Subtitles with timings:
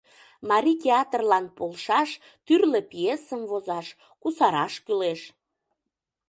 [0.49, 2.09] Марий театрлан полшаш
[2.45, 3.87] тӱрлӧ пьесым возаш,
[4.21, 5.21] кусараш кӱлеш.